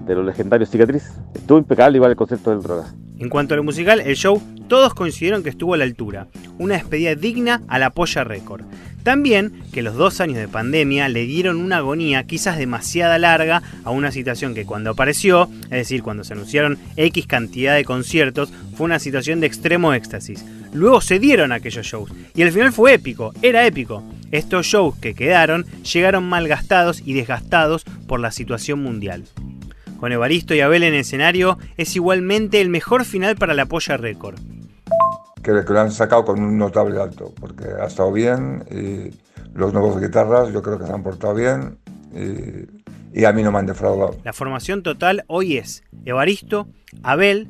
de 0.05 0.15
los 0.15 0.25
legendarios 0.25 0.69
Cicatriz. 0.69 1.11
Estuvo 1.33 1.57
impecable 1.57 1.97
igual 1.97 2.11
el 2.11 2.17
concepto 2.17 2.51
del 2.51 2.61
Drogas. 2.61 2.93
En 3.19 3.29
cuanto 3.29 3.53
a 3.53 3.57
lo 3.57 3.63
musical, 3.63 3.99
el 3.99 4.15
show 4.15 4.41
todos 4.67 4.93
coincidieron 4.93 5.43
que 5.43 5.49
estuvo 5.49 5.73
a 5.73 5.77
la 5.77 5.83
altura, 5.83 6.27
una 6.57 6.75
despedida 6.75 7.15
digna 7.15 7.61
a 7.67 7.79
la 7.79 7.91
polla 7.91 8.23
récord. 8.23 8.65
También 9.03 9.61
que 9.73 9.81
los 9.81 9.95
dos 9.95 10.21
años 10.21 10.37
de 10.37 10.47
pandemia 10.47 11.09
le 11.09 11.25
dieron 11.25 11.57
una 11.57 11.77
agonía 11.77 12.23
quizás 12.23 12.57
demasiada 12.57 13.19
larga 13.19 13.61
a 13.83 13.91
una 13.91 14.11
situación 14.11 14.55
que 14.55 14.65
cuando 14.65 14.91
apareció, 14.91 15.49
es 15.65 15.69
decir, 15.69 16.01
cuando 16.03 16.23
se 16.23 16.33
anunciaron 16.33 16.79
X 16.95 17.27
cantidad 17.27 17.75
de 17.75 17.83
conciertos, 17.83 18.53
fue 18.75 18.85
una 18.85 18.99
situación 18.99 19.41
de 19.41 19.47
extremo 19.47 19.93
éxtasis. 19.93 20.45
Luego 20.71 21.01
se 21.01 21.19
dieron 21.19 21.51
aquellos 21.51 21.85
shows 21.85 22.11
y 22.33 22.41
el 22.43 22.51
final 22.51 22.71
fue 22.71 22.93
épico, 22.93 23.33
era 23.41 23.65
épico. 23.65 24.03
Estos 24.31 24.65
shows 24.65 24.95
que 24.95 25.13
quedaron 25.13 25.65
llegaron 25.83 26.23
malgastados 26.23 27.03
y 27.05 27.13
desgastados 27.13 27.83
por 28.07 28.21
la 28.21 28.31
situación 28.31 28.81
mundial. 28.81 29.25
Con 30.03 30.11
Evaristo 30.11 30.53
y 30.53 30.59
Abel 30.59 30.83
en 30.83 30.93
el 30.95 30.99
escenario 30.99 31.57
es 31.77 31.95
igualmente 31.95 32.59
el 32.59 32.67
mejor 32.67 33.05
final 33.05 33.37
para 33.37 33.53
la 33.53 33.67
polla 33.67 33.95
récord 33.95 34.37
que, 35.41 35.51
lo 35.53 35.79
han 35.79 35.93
sacado 35.93 36.25
con 36.25 36.43
un 36.43 36.57
notable 36.57 37.01
alto, 37.01 37.33
porque 37.39 37.63
ha 37.81 37.85
estado 37.85 38.11
bien 38.11 38.65
y 38.69 39.17
los 39.57 39.71
nuevos 39.71 40.01
guitarras 40.01 40.51
yo 40.51 40.61
creo 40.61 40.77
que 40.77 40.87
se 40.87 40.91
han 40.91 41.03
portado 41.03 41.33
bien 41.33 41.77
y, 42.13 43.17
y 43.17 43.23
a 43.23 43.31
mí 43.31 43.43
no 43.43 43.53
me 43.53 43.59
han 43.59 43.65
defraudado. 43.65 44.17
La 44.25 44.33
formación 44.33 44.83
total 44.83 45.23
hoy 45.27 45.55
es 45.55 45.85
Evaristo, 46.03 46.67
Abel, 47.01 47.47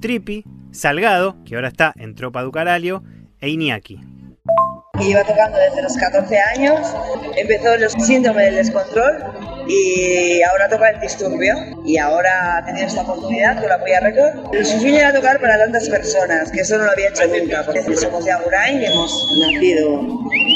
Tripi, 0.00 0.44
Salgado, 0.70 1.34
que 1.44 1.56
ahora 1.56 1.66
está 1.66 1.92
en 1.96 2.14
Tropa 2.14 2.42
Ducaralio, 2.42 3.02
e 3.40 3.48
Iñaki. 3.48 4.00
Que 4.96 5.06
lleva 5.06 5.24
tocando 5.24 5.58
desde 5.58 5.82
los 5.82 5.96
14 5.96 6.38
años, 6.54 6.78
empezó 7.36 7.76
los 7.78 7.94
síndrome 7.94 8.44
del 8.44 8.54
descontrol 8.54 9.55
y 9.68 10.42
ahora 10.42 10.68
toca 10.68 10.90
el 10.90 11.00
disturbio 11.00 11.54
y 11.84 11.98
ahora 11.98 12.58
ha 12.58 12.64
tenido 12.64 12.86
esta 12.86 13.02
oportunidad 13.02 13.58
con 13.60 13.68
la 13.68 13.78
Polla 13.78 14.00
Record. 14.00 14.64
Su 14.64 14.80
sueño 14.80 14.98
era 14.98 15.12
tocar 15.12 15.40
para 15.40 15.58
tantas 15.58 15.88
personas, 15.88 16.50
que 16.50 16.60
eso 16.60 16.78
no 16.78 16.84
lo 16.84 16.90
había 16.92 17.08
hecho 17.08 17.22
nunca, 17.26 17.64
porque 17.64 17.82
somos 17.96 18.24
de 18.24 18.32
Agurain 18.32 18.80
y 18.80 18.86
hemos 18.86 19.28
nacido 19.40 20.00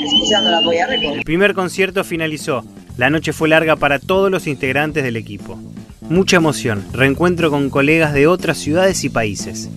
escuchando 0.05 0.50
la 0.50 0.61
Polla 0.62 0.87
Record. 0.87 1.17
El 1.17 1.23
primer 1.25 1.55
concierto 1.55 2.05
finalizó. 2.05 2.64
La 2.97 3.11
noche 3.11 3.33
fue 3.33 3.49
larga 3.49 3.76
para 3.76 3.99
todos 3.99 4.31
los 4.31 4.47
integrantes 4.47 5.02
del 5.02 5.17
equipo. 5.17 5.59
Mucha 6.02 6.37
emoción, 6.37 6.85
reencuentro 6.93 7.50
con 7.50 7.71
colegas 7.71 8.12
de 8.12 8.26
otras 8.26 8.59
ciudades 8.59 9.05
y 9.05 9.09
países. 9.09 9.71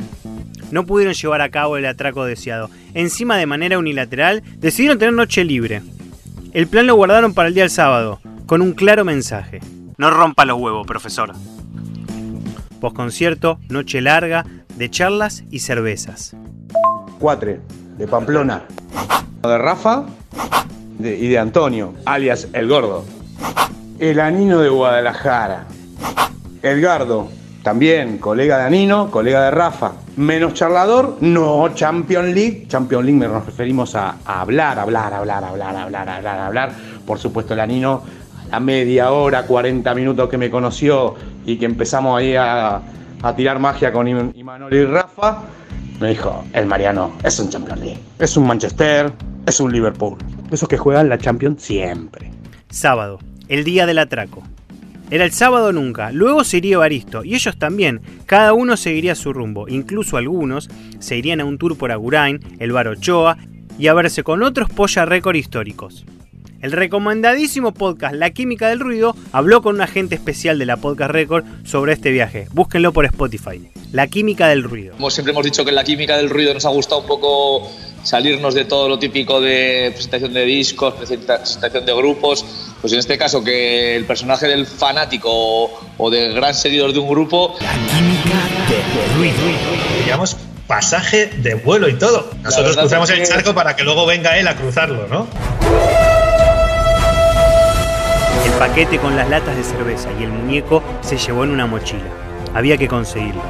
No 0.71 0.85
pudieron 0.85 1.13
llevar 1.13 1.41
a 1.41 1.49
cabo 1.49 1.77
el 1.77 1.85
atraco 1.85 2.25
deseado. 2.25 2.69
Encima, 2.95 3.37
de 3.37 3.45
manera 3.45 3.77
unilateral, 3.77 4.41
decidieron 4.57 4.97
tener 4.97 5.13
noche 5.13 5.43
libre. 5.43 5.83
El 6.53 6.67
plan 6.67 6.87
lo 6.87 6.95
guardaron 6.95 7.33
para 7.33 7.47
el 7.47 7.53
día 7.53 7.63
del 7.63 7.69
sábado, 7.69 8.19
con 8.45 8.61
un 8.61 8.73
claro 8.73 9.05
mensaje. 9.05 9.59
No 9.97 10.09
rompa 10.09 10.45
los 10.45 10.59
huevos, 10.59 10.85
profesor. 10.87 11.31
Postconcierto, 12.79 13.59
noche 13.69 14.01
larga, 14.01 14.45
de 14.75 14.89
charlas 14.89 15.43
y 15.51 15.59
cervezas. 15.59 16.35
Cuatre, 17.19 17.59
de 17.97 18.07
Pamplona. 18.07 18.63
De 19.41 19.57
Rafa 19.57 20.03
de- 20.97 21.17
y 21.17 21.27
de 21.27 21.37
Antonio, 21.39 21.93
alias 22.05 22.47
El 22.53 22.67
Gordo. 22.67 23.05
El 23.99 24.19
Anino 24.19 24.59
de 24.59 24.69
Guadalajara. 24.69 25.65
Edgardo, 26.61 27.29
también 27.61 28.17
colega 28.17 28.57
de 28.59 28.63
Anino, 28.65 29.11
colega 29.11 29.43
de 29.45 29.51
Rafa. 29.51 29.93
Menos 30.15 30.53
charlador, 30.53 31.17
no 31.21 31.69
Champion 31.73 32.33
League. 32.33 32.65
Champion 32.67 33.05
League 33.05 33.19
nos 33.27 33.45
referimos 33.45 33.95
a, 33.95 34.15
a 34.25 34.41
hablar, 34.41 34.79
hablar, 34.79 35.13
hablar, 35.13 35.43
hablar, 35.43 35.75
hablar, 35.75 36.09
hablar, 36.09 36.39
hablar. 36.39 36.71
Por 37.05 37.19
supuesto, 37.19 37.53
el 37.53 37.59
Anino, 37.59 38.03
la 38.53 38.59
media 38.59 39.11
hora, 39.11 39.47
40 39.47 39.95
minutos 39.95 40.29
que 40.29 40.37
me 40.37 40.51
conoció 40.51 41.15
y 41.43 41.57
que 41.57 41.65
empezamos 41.65 42.19
ahí 42.19 42.35
a, 42.35 42.81
tirar 43.35 43.57
magia 43.57 43.91
con 43.91 44.05
Im- 44.05 44.31
Imanol 44.35 44.71
y 44.71 44.85
Rafa, 44.85 45.41
me 45.99 46.09
dijo, 46.09 46.43
el 46.53 46.67
Mariano 46.67 47.13
es 47.23 47.39
un 47.39 47.49
Champion 47.49 47.79
League, 47.79 47.99
es 48.19 48.37
un 48.37 48.45
Manchester, 48.45 49.11
es 49.47 49.59
un 49.59 49.71
Liverpool. 49.71 50.17
Esos 50.51 50.69
que 50.69 50.77
juegan 50.77 51.09
la 51.09 51.17
Champions 51.17 51.63
siempre. 51.63 52.29
Sábado, 52.69 53.17
el 53.47 53.63
día 53.63 53.87
del 53.87 53.97
atraco. 53.97 54.43
Era 55.09 55.25
el 55.25 55.31
sábado 55.31 55.73
nunca, 55.73 56.11
luego 56.11 56.43
se 56.43 56.57
iría 56.57 56.75
Evaristo, 56.75 57.23
y 57.23 57.33
ellos 57.33 57.57
también, 57.57 58.01
cada 58.27 58.53
uno 58.53 58.77
seguiría 58.77 59.15
su 59.15 59.33
rumbo, 59.33 59.67
incluso 59.67 60.15
algunos 60.17 60.69
se 60.99 61.17
irían 61.17 61.41
a 61.41 61.45
un 61.45 61.57
tour 61.57 61.75
por 61.75 61.91
Agurain, 61.91 62.39
el 62.59 62.71
Bar 62.71 62.87
Ochoa, 62.87 63.35
y 63.79 63.87
a 63.87 63.95
verse 63.95 64.21
con 64.21 64.43
otros 64.43 64.69
polla 64.69 65.05
récord 65.05 65.35
históricos. 65.35 66.05
El 66.63 66.71
recomendadísimo 66.71 67.73
podcast 67.73 68.15
La 68.15 68.29
Química 68.29 68.69
del 68.69 68.79
Ruido 68.79 69.17
habló 69.33 69.61
con 69.61 69.75
un 69.75 69.81
agente 69.81 70.15
especial 70.15 70.57
de 70.57 70.65
la 70.65 70.77
Podcast 70.77 71.11
Record 71.11 71.43
sobre 71.65 71.91
este 71.91 72.09
viaje. 72.09 72.47
Búsquenlo 72.53 72.93
por 72.93 73.03
Spotify. 73.03 73.69
La 73.91 74.07
Química 74.07 74.47
del 74.47 74.63
Ruido. 74.63 74.93
Como 74.93 75.11
siempre 75.11 75.33
hemos 75.33 75.43
dicho 75.43 75.65
que 75.65 75.71
en 75.71 75.75
la 75.75 75.83
química 75.83 76.15
del 76.15 76.29
ruido 76.29 76.53
nos 76.53 76.65
ha 76.65 76.69
gustado 76.69 77.01
un 77.01 77.07
poco 77.07 77.69
salirnos 78.03 78.53
de 78.55 78.63
todo 78.63 78.87
lo 78.87 78.97
típico 78.97 79.41
de 79.41 79.89
presentación 79.93 80.31
de 80.33 80.45
discos, 80.45 80.93
presenta- 80.93 81.39
presentación 81.39 81.85
de 81.85 81.93
grupos, 81.95 82.45
pues 82.79 82.93
en 82.93 82.99
este 82.99 83.17
caso 83.17 83.43
que 83.43 83.97
el 83.97 84.05
personaje 84.05 84.47
del 84.47 84.65
fanático 84.65 85.69
o, 85.97 86.09
del 86.09 86.33
gran 86.33 86.53
seguidor 86.55 86.93
de 86.93 86.99
un 86.99 87.09
grupo 87.09 87.57
Digamos, 90.05 90.37
pasaje 90.65 91.25
de 91.25 91.55
vuelo 91.55 91.89
y 91.89 91.95
todo. 91.95 92.29
Nosotros 92.41 92.77
cruzamos 92.77 93.09
es 93.09 93.17
el 93.17 93.21
que- 93.23 93.27
charco 93.29 93.53
para 93.53 93.75
que 93.75 93.83
luego 93.83 94.05
venga 94.05 94.37
él 94.37 94.47
a 94.47 94.55
cruzarlo, 94.55 95.09
¿no? 95.09 95.27
Paquete 98.67 98.97
con 98.97 99.17
las 99.17 99.29
latas 99.29 99.57
de 99.57 99.63
cerveza 99.65 100.07
y 100.17 100.23
el 100.23 100.31
muñeco 100.31 100.81
se 101.01 101.17
llevó 101.17 101.43
en 101.43 101.49
una 101.49 101.65
mochila. 101.65 102.05
Había 102.53 102.77
que 102.77 102.87
conseguirlo. 102.87 103.41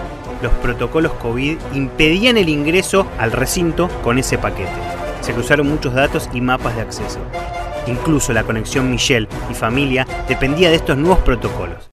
Los 0.42 0.52
protocolos 0.54 1.12
COVID 1.14 1.56
impedían 1.76 2.36
el 2.36 2.50
ingreso 2.50 3.06
al 3.20 3.32
recinto 3.32 3.90
con 4.02 4.18
ese 4.18 4.40
paquete. 4.40 4.72
Se 5.22 5.34
cruzaron 5.34 5.70
muchos 5.70 5.94
datos 5.94 6.28
y 6.34 6.42
mapas 6.42 6.76
de 6.76 6.82
acceso. 6.82 7.20
Incluso 7.86 8.34
la 8.34 8.44
conexión 8.44 8.90
Michelle 8.90 9.28
y 9.52 9.54
familia 9.54 10.08
dependía 10.28 10.72
de 10.72 10.78
estos 10.78 10.98
nuevos 10.98 11.20
protocolos. 11.20 11.92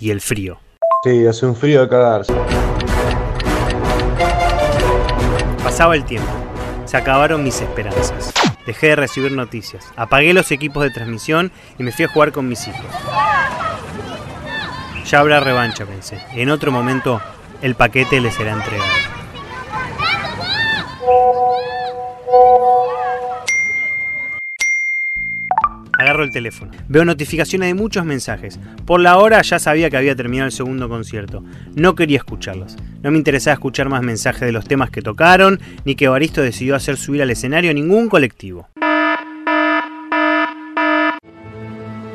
Y 0.00 0.08
el 0.08 0.22
frío. 0.22 0.56
Sí, 1.02 1.26
hace 1.26 1.44
un 1.44 1.54
frío 1.54 1.82
de 1.82 1.88
cagarse. 1.90 2.32
Pasaba 5.62 5.96
el 5.96 6.04
tiempo. 6.06 6.32
Se 6.86 6.96
acabaron 6.96 7.44
mis 7.44 7.60
esperanzas. 7.60 8.33
Dejé 8.66 8.88
de 8.88 8.96
recibir 8.96 9.32
noticias. 9.32 9.84
Apagué 9.96 10.32
los 10.32 10.50
equipos 10.50 10.82
de 10.82 10.90
transmisión 10.90 11.52
y 11.78 11.82
me 11.82 11.92
fui 11.92 12.04
a 12.04 12.08
jugar 12.08 12.32
con 12.32 12.48
mis 12.48 12.66
hijos. 12.66 12.86
Ya 15.06 15.20
habrá 15.20 15.40
revancha, 15.40 15.84
pensé. 15.84 16.18
En 16.32 16.50
otro 16.50 16.72
momento, 16.72 17.20
el 17.60 17.74
paquete 17.74 18.20
le 18.20 18.30
será 18.30 18.52
entregado. 18.52 19.13
Agarro 26.14 26.26
el 26.26 26.30
teléfono. 26.30 26.70
Veo 26.86 27.04
notificaciones 27.04 27.70
de 27.70 27.74
muchos 27.74 28.04
mensajes. 28.04 28.60
Por 28.86 29.00
la 29.00 29.18
hora 29.18 29.42
ya 29.42 29.58
sabía 29.58 29.90
que 29.90 29.96
había 29.96 30.14
terminado 30.14 30.46
el 30.46 30.52
segundo 30.52 30.88
concierto. 30.88 31.42
No 31.74 31.96
quería 31.96 32.18
escucharlos. 32.18 32.76
No 33.02 33.10
me 33.10 33.18
interesaba 33.18 33.54
escuchar 33.54 33.88
más 33.88 34.00
mensajes 34.00 34.42
de 34.42 34.52
los 34.52 34.64
temas 34.64 34.90
que 34.90 35.02
tocaron, 35.02 35.58
ni 35.84 35.96
que 35.96 36.04
Evaristo 36.04 36.40
decidió 36.40 36.76
hacer 36.76 36.98
subir 36.98 37.20
al 37.20 37.30
escenario 37.30 37.72
a 37.72 37.74
ningún 37.74 38.08
colectivo. 38.08 38.68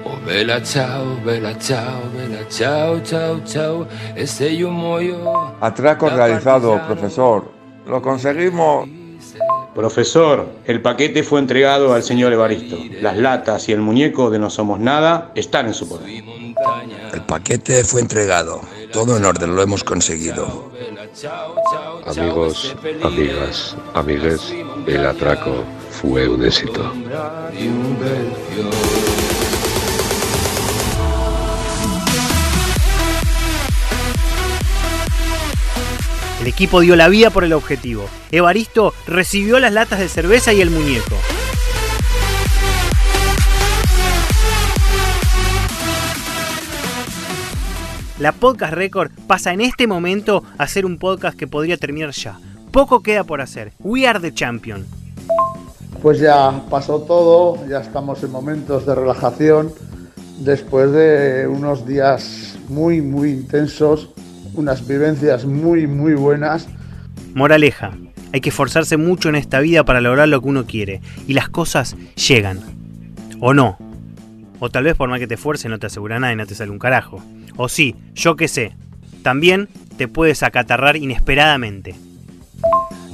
Oh 0.06 0.18
bella 0.26 0.64
ciao, 0.64 1.20
bella 1.26 1.60
ciao, 1.60 2.02
bella 2.16 2.48
ciao, 2.48 3.02
ciao, 3.02 3.42
ciao, 3.44 3.86
e 4.16 4.26
sei 4.26 4.64
un 4.64 4.76
muoio. 4.76 5.58
Atraco 5.60 6.10
realizado, 6.10 6.80
profesor. 6.88 7.52
Lo 7.86 8.02
conseguimos. 8.02 8.99
Profesor, 9.76 10.48
el 10.66 10.82
paquete 10.82 11.24
fue 11.24 11.40
entregado 11.40 11.94
al 11.94 12.04
señor 12.04 12.34
Evaristo. 12.34 12.78
Las 13.02 13.18
latas 13.18 13.70
y 13.70 13.72
el 13.72 13.80
muñeco 13.80 14.30
de 14.30 14.40
No 14.40 14.50
Somos 14.50 14.80
Nada 14.80 15.32
están 15.36 15.68
en 15.68 15.74
su 15.74 15.88
poder. 15.88 16.24
El 17.14 17.22
paquete 17.22 17.84
fue 17.84 18.02
entregado. 18.02 18.62
Todo 18.92 19.18
en 19.18 19.26
orden, 19.26 19.56
lo 19.56 19.62
hemos 19.62 19.84
conseguido. 19.84 20.72
Amigos, 22.06 22.76
amigas, 23.04 23.76
amigues, 23.94 24.54
el 24.88 25.06
atraco 25.06 25.64
fue 25.92 26.28
un 26.28 26.44
éxito. 26.44 26.92
El 36.42 36.48
equipo 36.48 36.80
dio 36.80 36.96
la 36.96 37.10
vida 37.10 37.32
por 37.32 37.44
el 37.44 37.52
objetivo. 37.52 38.06
Evaristo 38.32 38.94
recibió 39.06 39.60
las 39.60 39.74
latas 39.74 40.00
de 40.00 40.08
cerveza 40.08 40.54
y 40.54 40.62
el 40.62 40.70
muñeco. 40.70 41.16
La 48.20 48.32
Podcast 48.32 48.74
Record 48.74 49.12
pasa 49.28 49.52
en 49.52 49.60
este 49.60 49.86
momento 49.86 50.44
a 50.58 50.68
ser 50.68 50.86
un 50.86 50.98
podcast 50.98 51.38
que 51.38 51.48
podría 51.48 51.76
terminar 51.76 52.12
ya. 52.12 52.40
Poco 52.72 53.02
queda 53.02 53.26
por 53.26 53.42
hacer. 53.42 53.74
We 53.80 54.08
are 54.08 54.20
the 54.20 54.34
champion. 54.34 54.86
Pues 56.02 56.20
ya 56.20 56.64
pasó 56.70 57.02
todo, 57.02 57.68
ya 57.68 57.80
estamos 57.80 58.24
en 58.24 58.32
momentos 58.32 58.86
de 58.86 58.96
relajación 58.96 59.74
después 60.40 60.92
de 60.94 61.48
unos 61.48 61.86
días 61.86 62.58
muy, 62.70 63.02
muy 63.02 63.32
intensos, 63.32 64.10
unas 64.60 64.86
vivencias 64.86 65.46
muy, 65.46 65.88
muy 65.88 66.14
buenas. 66.14 66.68
Moraleja, 67.34 67.92
hay 68.34 68.42
que 68.42 68.50
esforzarse 68.50 68.98
mucho 68.98 69.30
en 69.30 69.36
esta 69.36 69.62
vida 69.62 69.86
para 69.86 70.02
lograr 70.02 70.28
lo 70.28 70.42
que 70.42 70.50
uno 70.50 70.66
quiere 70.66 71.02
y 71.28 71.34
las 71.34 71.50
cosas 71.50 71.96
llegan. 72.28 72.60
O 73.40 73.54
no. 73.54 73.78
O 74.60 74.70
tal 74.70 74.84
vez 74.84 74.96
por 74.96 75.10
más 75.10 75.20
que 75.20 75.28
te 75.28 75.36
esfuerces 75.36 75.72
no 75.72 75.80
te 75.80 75.88
asegura 75.88 76.20
nada 76.20 76.34
y 76.34 76.36
no 76.36 76.46
te 76.46 76.56
sale 76.56 76.72
un 76.72 76.80
carajo. 76.80 77.22
O 77.56 77.70
sí, 77.70 77.96
yo 78.14 78.36
qué 78.36 78.50
sé. 78.50 78.76
También 79.24 79.70
te 79.98 80.10
puedes 80.10 80.44
acatarrar 80.44 80.98
inesperadamente. 80.98 81.96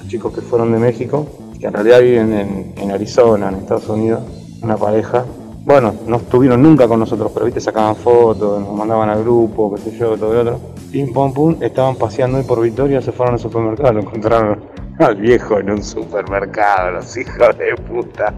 Chicos 0.07 0.33
que 0.33 0.41
fueron 0.41 0.71
de 0.71 0.79
México, 0.79 1.53
que 1.59 1.67
en 1.67 1.73
realidad 1.73 2.01
viven 2.01 2.33
en, 2.33 2.73
en 2.77 2.91
Arizona, 2.91 3.49
en 3.49 3.55
Estados 3.55 3.87
Unidos, 3.87 4.23
una 4.61 4.77
pareja. 4.77 5.25
Bueno, 5.63 5.93
no 6.07 6.17
estuvieron 6.17 6.61
nunca 6.61 6.87
con 6.87 6.99
nosotros, 6.99 7.31
pero 7.33 7.45
viste, 7.45 7.59
sacaban 7.59 7.95
fotos, 7.95 8.59
nos 8.61 8.75
mandaban 8.75 9.09
al 9.09 9.23
grupo, 9.23 9.73
qué 9.75 9.81
sé 9.81 9.97
yo, 9.97 10.17
todo 10.17 10.33
lo 10.33 10.41
otro. 10.41 10.74
Pim, 10.95 11.11
pum, 11.11 11.33
pum, 11.33 11.57
estaban 11.59 11.97
paseando 11.97 12.37
ahí 12.37 12.45
por 12.45 12.61
Victoria, 12.61 13.01
se 13.01 13.11
fueron 13.11 13.33
al 13.33 13.39
supermercado, 13.41 13.91
lo 13.91 13.99
encontraron 13.99 14.63
al 14.99 15.17
viejo 15.17 15.59
en 15.59 15.71
un 15.71 15.83
supermercado, 15.83 16.91
los 16.91 17.17
hijos 17.17 17.57
de 17.57 17.75
puta. 17.75 18.33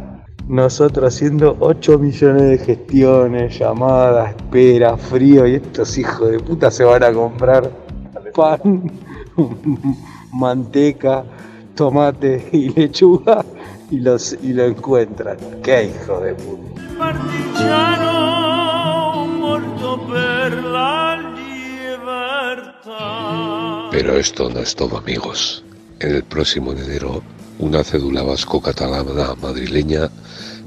Nosotros 0.47 1.13
haciendo 1.13 1.55
8 1.59 1.99
millones 1.99 2.41
de 2.41 2.57
gestiones, 2.57 3.59
llamadas, 3.59 4.35
espera, 4.35 4.97
frío, 4.97 5.45
y 5.45 5.53
estos 5.53 5.99
hijos 5.99 6.31
de 6.31 6.39
puta 6.39 6.71
se 6.71 6.83
van 6.83 7.03
a 7.03 7.13
comprar 7.13 7.69
pan, 8.33 8.91
manteca, 10.33 11.25
tomate 11.75 12.49
y 12.51 12.69
lechuga 12.69 13.45
y, 13.91 13.99
los, 13.99 14.35
y 14.41 14.53
lo 14.53 14.63
encuentran. 14.63 15.37
¡Qué 15.61 15.91
hijo 15.91 16.21
de 16.21 16.33
puta! 16.33 16.81
Pero 23.91 24.17
esto 24.17 24.50
no 24.50 24.60
es 24.60 24.75
todo, 24.75 24.98
amigos. 24.98 25.63
En 26.00 26.15
el 26.15 26.24
próximo 26.24 26.72
enero, 26.72 27.24
una 27.60 27.84
cédula 27.84 28.24
vasco-catalana 28.24 29.36
madrileña 29.36 30.10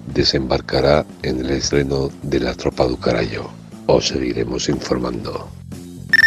desembarcará 0.07 1.07
en 1.23 1.41
el 1.41 1.51
estreno 1.51 2.11
de 2.23 2.41
la 2.41 2.55
Tropa 2.55 2.85
do 2.85 2.99
Carayo. 2.99 3.49
Os 3.87 4.09
seguiremos 4.09 4.69
informando. 4.69 5.51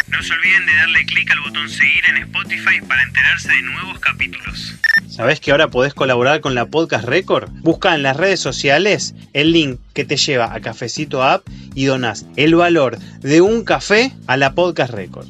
No 0.07 0.23
se 0.23 0.33
olviden 0.33 0.65
de 0.65 0.73
darle 0.75 1.05
clic 1.05 1.29
al 1.31 1.39
botón 1.41 1.69
seguir 1.69 2.03
en 2.09 2.17
Spotify 2.23 2.81
para 2.87 3.03
enterarse 3.03 3.49
de 3.49 3.61
nuevos 3.61 3.99
capítulos. 3.99 4.75
¿Sabés 5.09 5.39
que 5.39 5.51
ahora 5.51 5.67
podés 5.67 5.93
colaborar 5.93 6.41
con 6.41 6.55
la 6.55 6.65
Podcast 6.65 7.05
Record? 7.05 7.49
Busca 7.61 7.93
en 7.93 8.01
las 8.03 8.17
redes 8.17 8.39
sociales 8.39 9.13
el 9.33 9.51
link 9.51 9.79
que 9.93 10.05
te 10.05 10.17
lleva 10.17 10.53
a 10.53 10.59
Cafecito 10.61 11.23
App 11.23 11.47
y 11.75 11.85
donás 11.85 12.25
el 12.35 12.55
valor 12.55 12.97
de 13.19 13.41
un 13.41 13.63
café 13.63 14.11
a 14.25 14.37
la 14.37 14.53
Podcast 14.55 14.93
Record. 14.93 15.27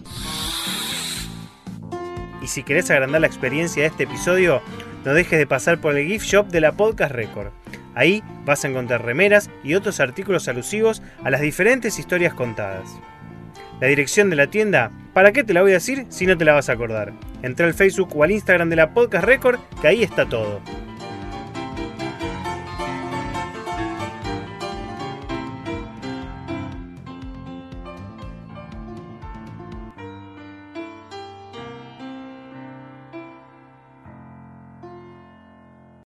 Y 2.44 2.48
si 2.48 2.64
querés 2.64 2.92
agrandar 2.92 3.22
la 3.22 3.28
experiencia 3.28 3.84
de 3.84 3.88
este 3.88 4.04
episodio, 4.04 4.62
no 5.06 5.14
dejes 5.14 5.40
de 5.40 5.48
pasar 5.48 5.80
por 5.80 5.98
el 5.98 6.06
gift 6.06 6.26
shop 6.28 6.48
de 6.50 6.60
la 6.60 6.74
Podcast 6.74 7.14
Record. 7.14 7.52
Ahí 7.96 8.22
vas 8.46 8.66
a 8.66 8.68
encontrar 8.68 9.06
remeras 9.06 9.50
y 9.64 9.76
otros 9.76 10.00
artículos 10.02 10.48
alusivos 10.50 11.02
a 11.24 11.30
las 11.30 11.42
diferentes 11.42 11.98
historias 12.00 12.34
contadas. 12.34 12.90
La 13.80 13.88
dirección 13.88 14.30
de 14.30 14.36
la 14.36 14.48
tienda, 14.48 14.92
¿para 15.14 15.32
qué 15.32 15.44
te 15.44 15.54
la 15.54 15.62
voy 15.62 15.72
a 15.72 15.76
decir 15.76 16.06
si 16.10 16.26
no 16.26 16.38
te 16.38 16.46
la 16.46 16.54
vas 16.54 16.70
a 16.70 16.74
acordar? 16.74 17.14
Entra 17.44 17.66
al 17.66 17.74
Facebook 17.74 18.16
o 18.16 18.24
al 18.24 18.32
Instagram 18.32 18.70
de 18.70 18.76
la 18.76 18.94
Podcast 18.94 19.26
Record, 19.26 19.60
que 19.82 19.88
ahí 19.88 20.04
está 20.04 20.26
todo. 20.26 20.62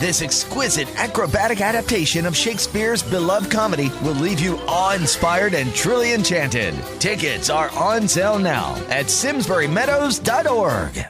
This 0.00 0.22
exquisite 0.22 0.88
acrobatic 0.98 1.60
adaptation 1.60 2.24
of 2.24 2.34
Shakespeare's 2.34 3.02
beloved 3.02 3.50
comedy 3.50 3.90
will 4.02 4.14
leave 4.14 4.40
you 4.40 4.56
awe 4.66 4.94
inspired 4.94 5.52
and 5.52 5.74
truly 5.74 6.14
enchanted. 6.14 6.74
Tickets 6.98 7.50
are 7.50 7.68
on 7.72 8.08
sale 8.08 8.38
now 8.38 8.76
at 8.88 9.08
SimsburyMeadows.org. 9.08 11.06